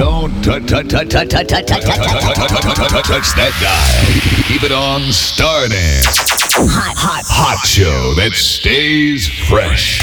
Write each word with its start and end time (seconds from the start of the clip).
Don't 0.00 0.32
touch 0.40 0.64
that 0.64 1.04
guy. 3.60 3.84
Keep 4.48 4.62
it 4.64 4.72
on 4.72 5.02
Stardance. 5.12 6.08
Hot, 6.56 6.96
hot, 6.96 7.24
hot 7.28 7.60
show 7.68 8.16
that 8.16 8.32
stays 8.32 9.28
fresh. 9.28 10.00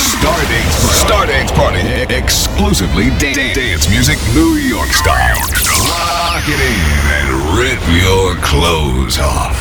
Stardance, 0.00 0.72
Stardance 1.04 1.52
Party 1.52 1.84
exclusively 2.16 3.12
dance 3.20 3.84
music, 3.92 4.16
New 4.32 4.56
York 4.56 4.88
style. 4.88 5.36
Lock 5.84 6.48
it 6.48 6.56
in 6.56 7.04
and 7.20 7.60
rip 7.60 7.84
your 7.92 8.40
clothes 8.40 9.20
off. 9.20 9.60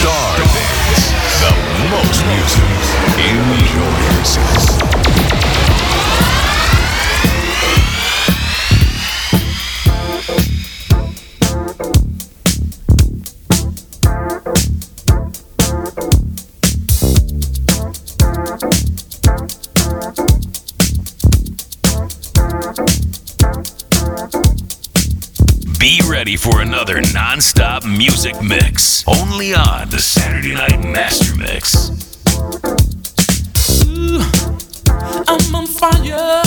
Stardance, 0.00 1.04
the 1.36 1.52
most 1.92 2.24
music. 2.32 2.64
in 3.20 3.36
Enjoy 3.60 3.92
yourself. 4.16 5.01
ready 26.22 26.36
for 26.36 26.60
another 26.60 27.00
non-stop 27.12 27.84
music 27.84 28.40
mix. 28.40 29.02
Only 29.08 29.54
on 29.54 29.88
the 29.88 29.98
Saturday 29.98 30.54
Night 30.54 30.78
Master 30.78 31.34
Mix. 31.34 31.90
Ooh, 33.88 34.22
I'm 35.26 35.52
on 35.52 35.66
fire. 35.66 36.42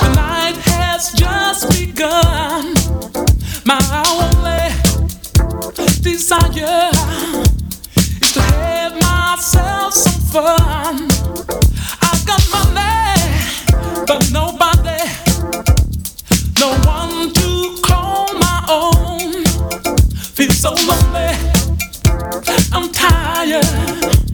The 0.00 0.12
night 0.14 0.56
has 0.66 1.12
just 1.12 1.70
begun. 1.70 2.74
My 3.64 3.80
only 4.04 4.68
desire 6.02 6.90
is 8.20 8.32
to 8.34 8.42
have 8.42 8.92
myself 9.00 9.94
some 9.94 10.20
fun. 10.30 11.08
I 12.02 12.22
got 12.26 12.50
my. 12.52 12.95
own. 18.68 19.44
Feel 20.34 20.50
so 20.50 20.70
lonely. 20.70 21.34
I'm 22.72 22.90
tired. 22.92 24.25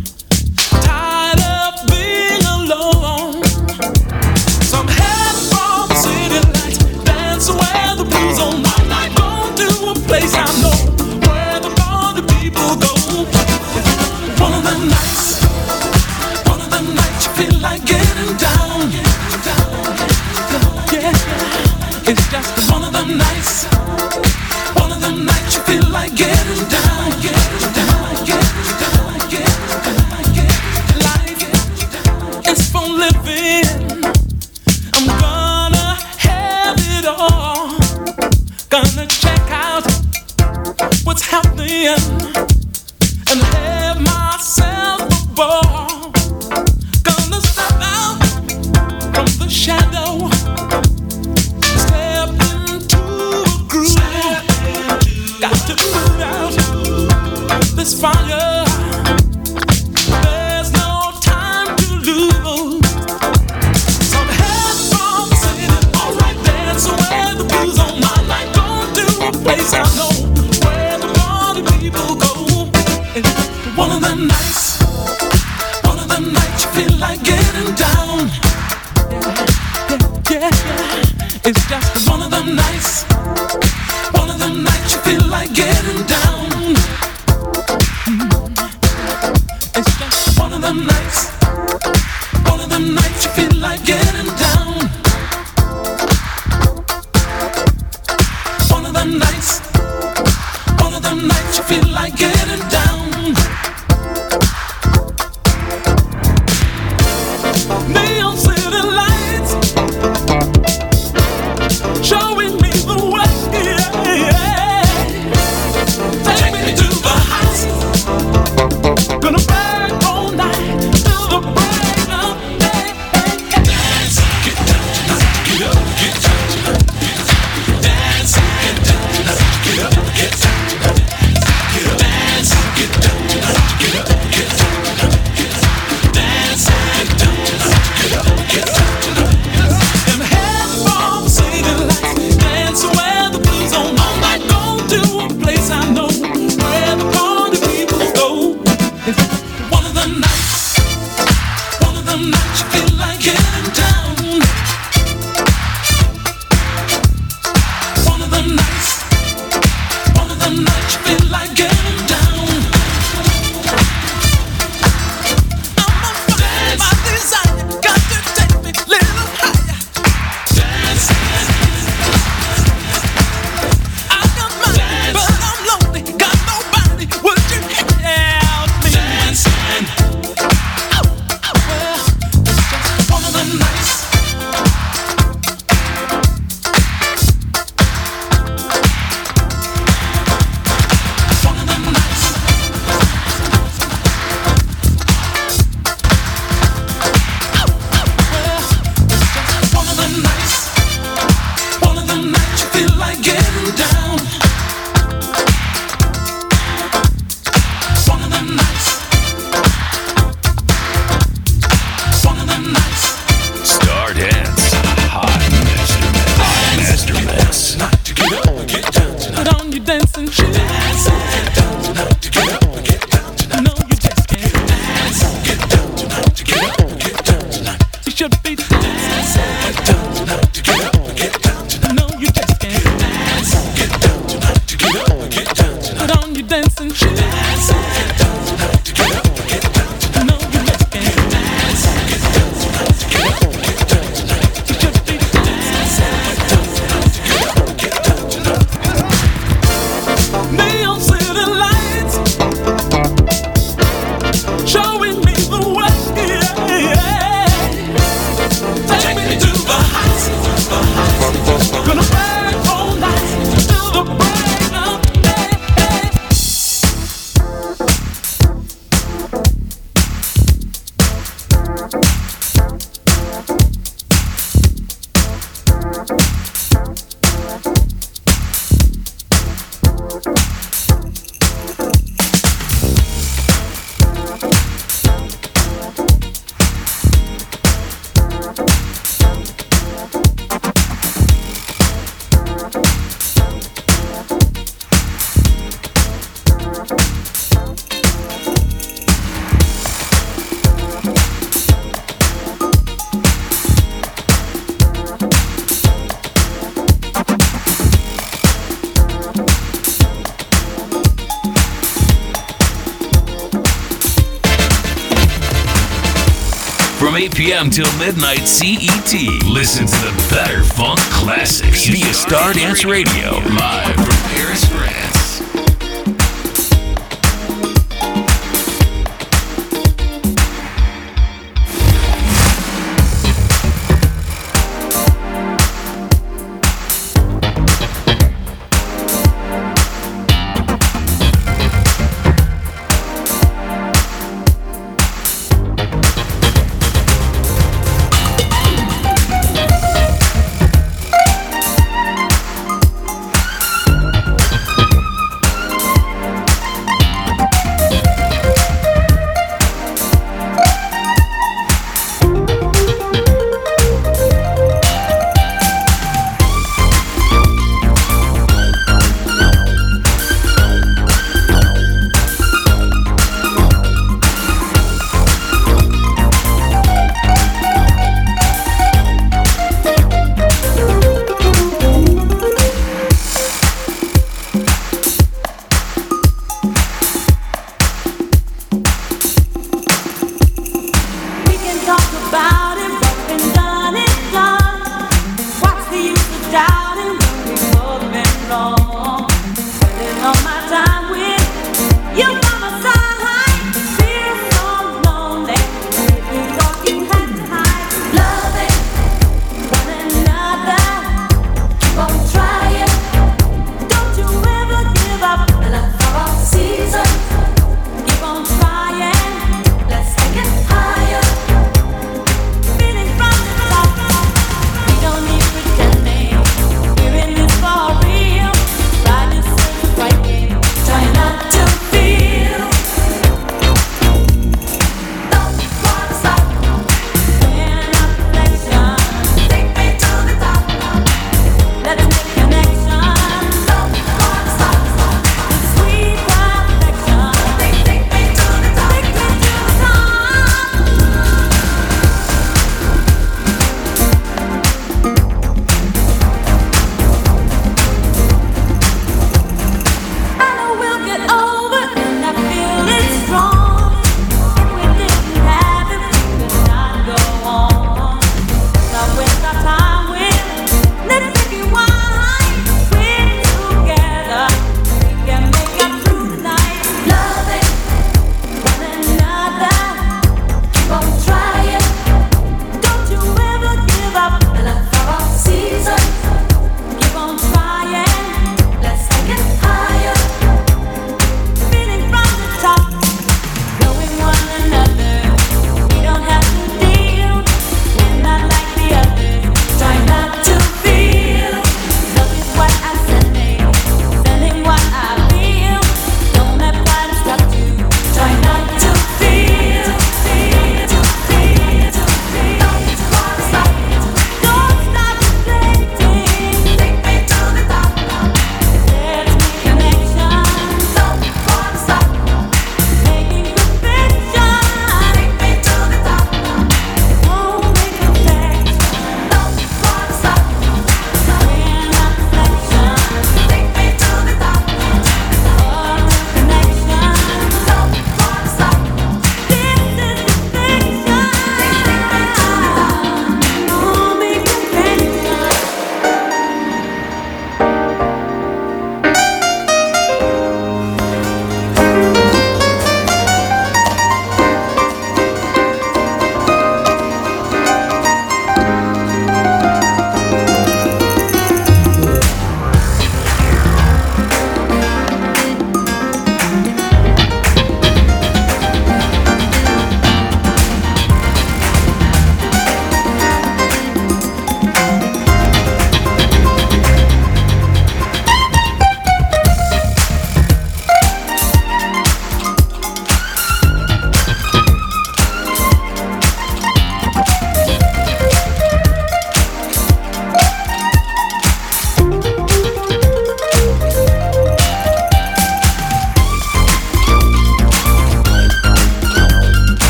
p.m. 317.73 317.85
till 317.85 317.99
midnight 317.99 318.47
CET. 318.47 319.13
Listen 319.47 319.87
to 319.87 319.93
the 319.93 320.29
better 320.31 320.63
funk 320.63 321.01
classics 321.11 321.87
via 321.87 322.05
Stardance 322.13 322.89
Radio, 322.89 323.39
live 323.55 323.95
from 323.95 324.31
Paris, 324.31 324.65
France. 324.65 325.02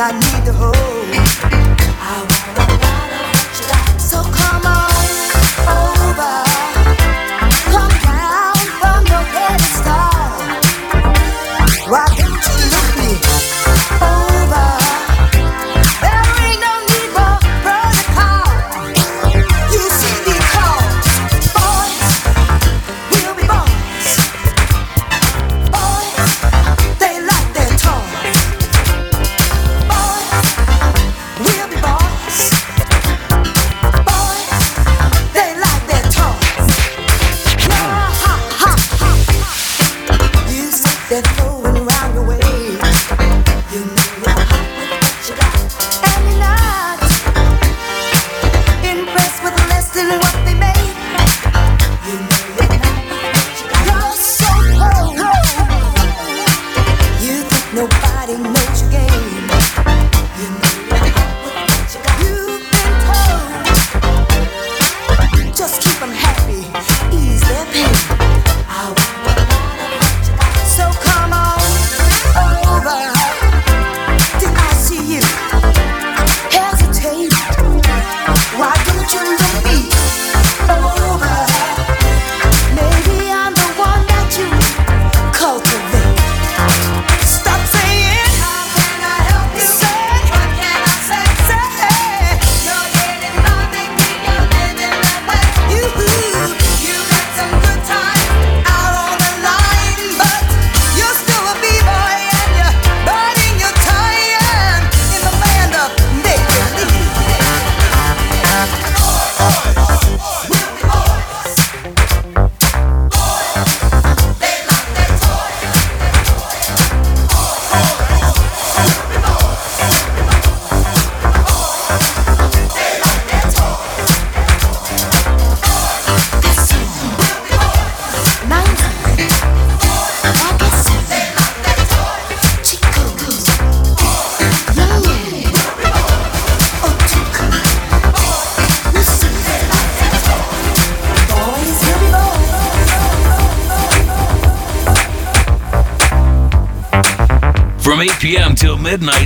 I 0.00 0.12
need 0.12 0.46
the 0.46 0.52
hope. 0.52 0.77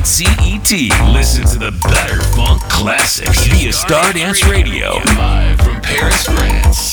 Midnight 0.03 0.67
CET. 0.67 1.15
Listen 1.15 1.45
to 1.47 1.59
the 1.59 1.71
better 1.88 2.21
funk 2.35 2.61
classics 2.62 3.47
via 3.47 3.71
Stardance 3.71 4.49
Radio. 4.49 4.95
Live 5.17 5.61
from 5.61 5.81
Paris, 5.81 6.25
France. 6.27 6.91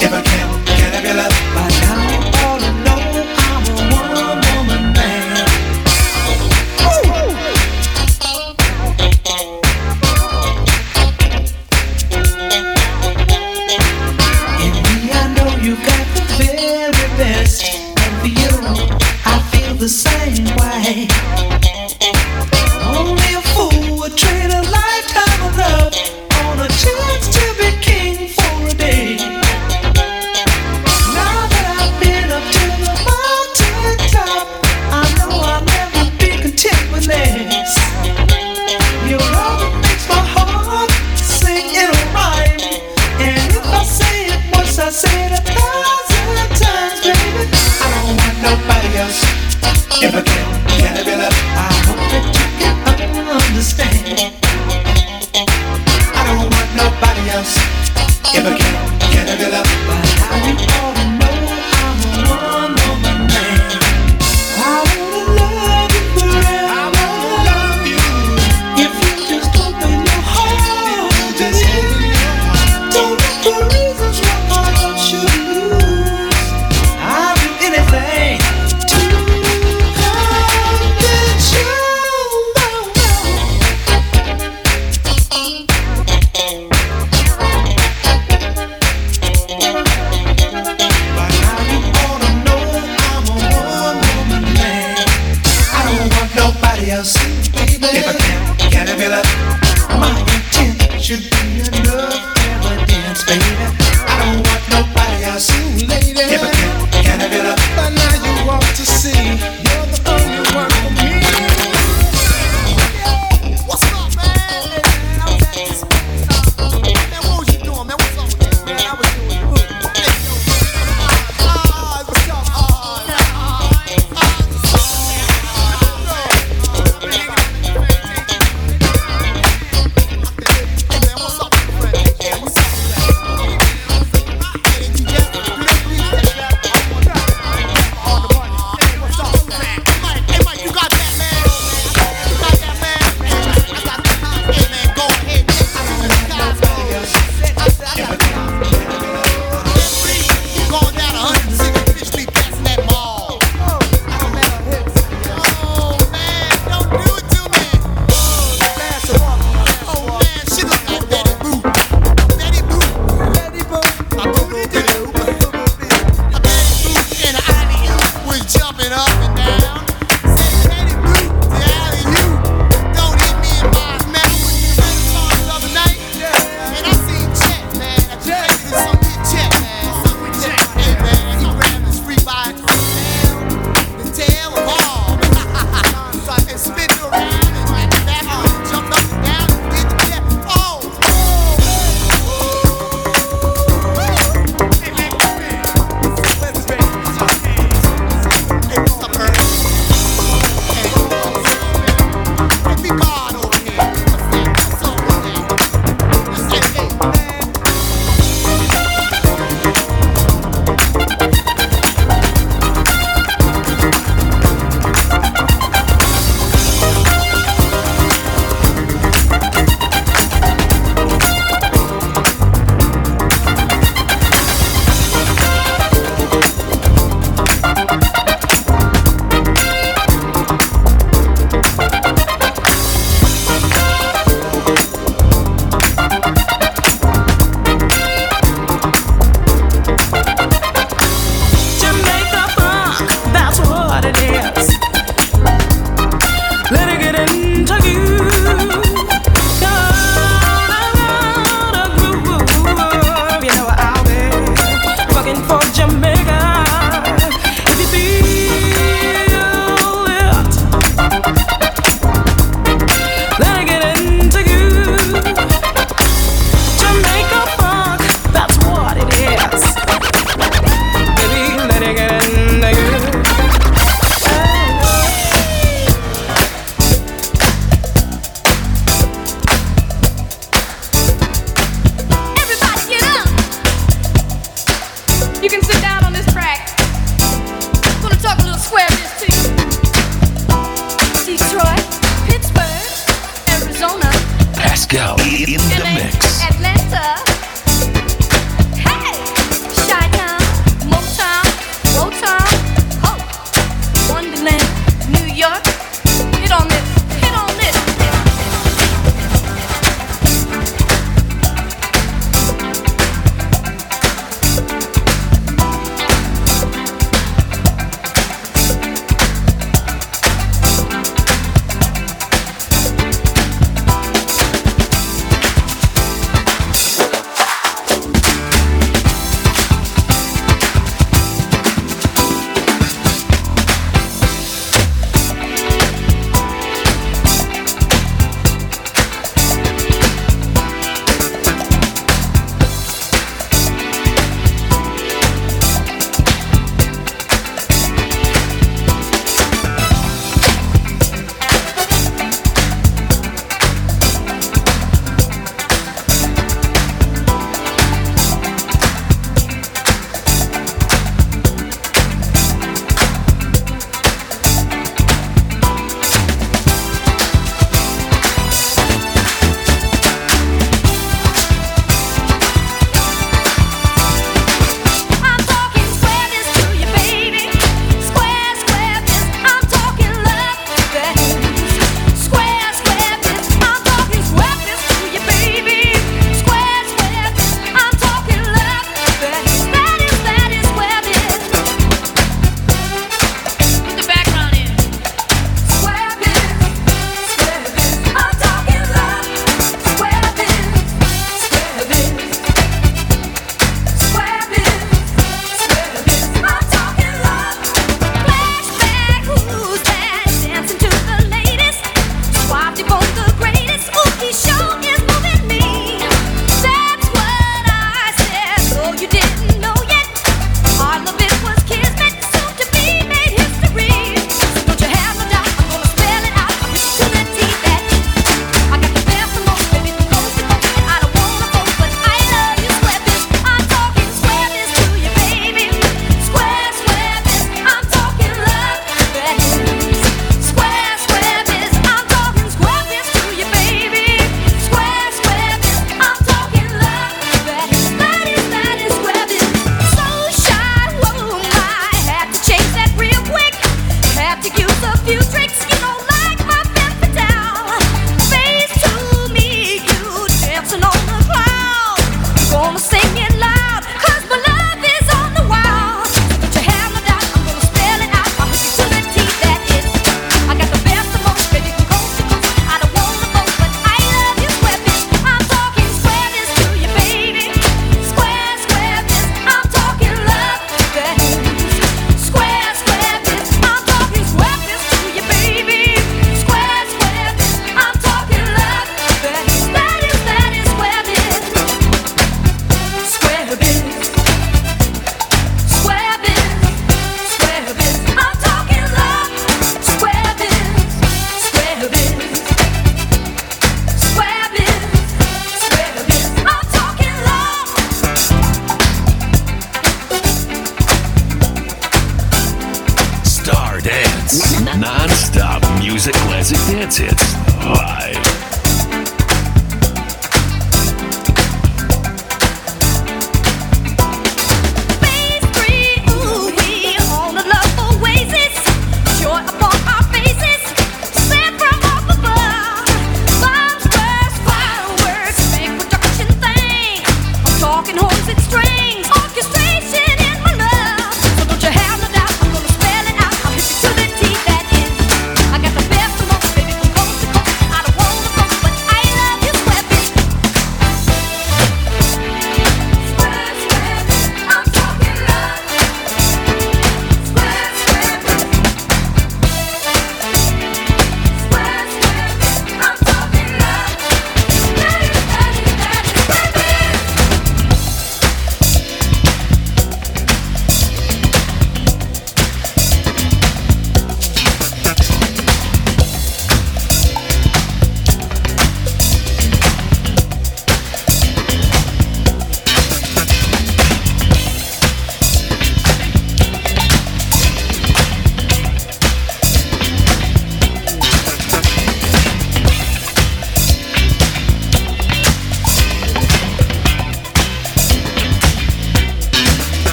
If 0.00 0.27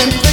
I 0.00 0.27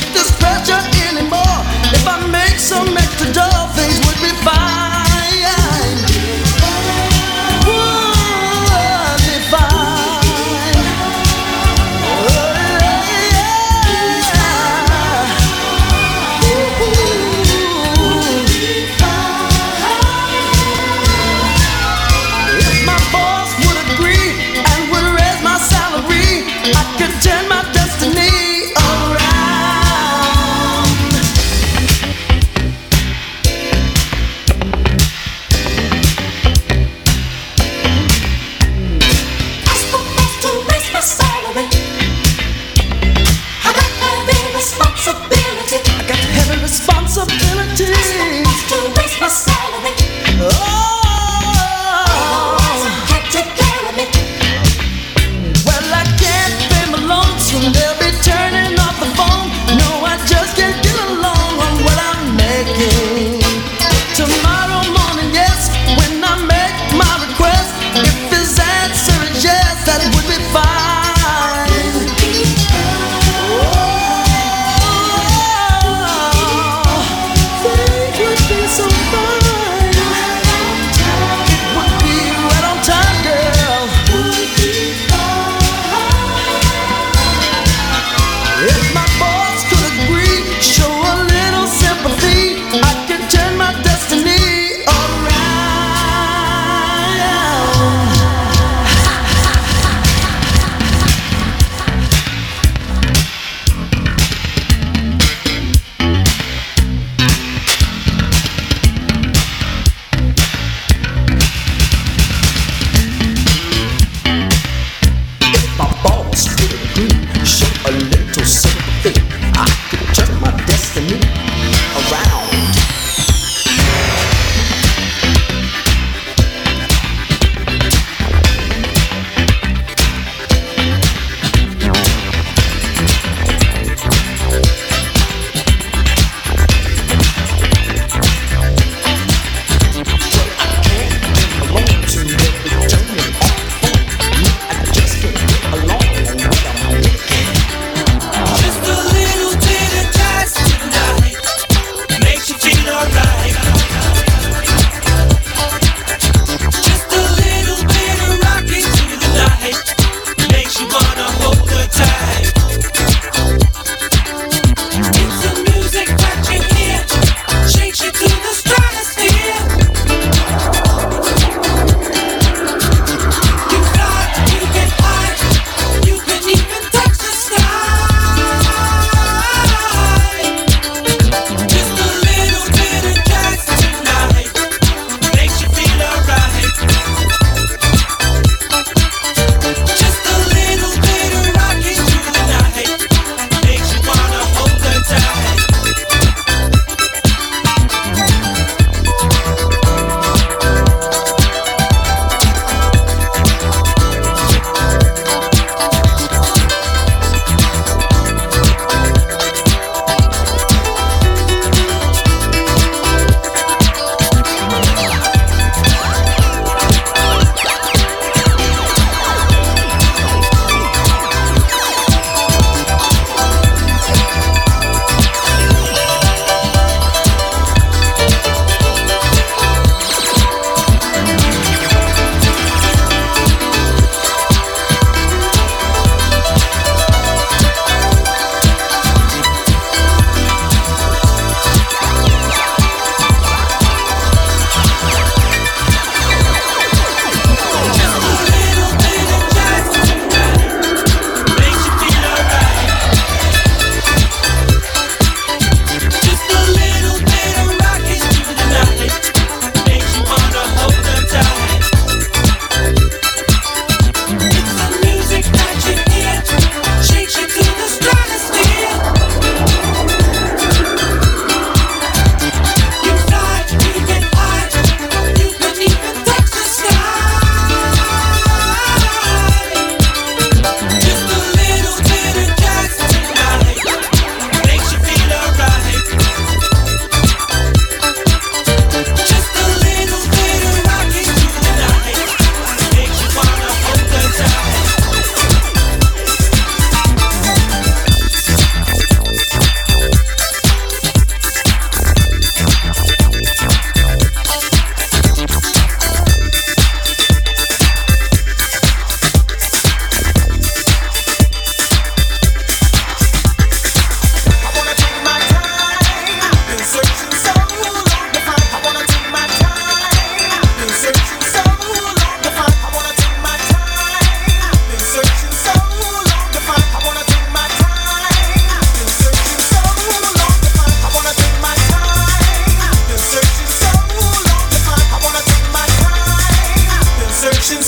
Action 337.65 337.81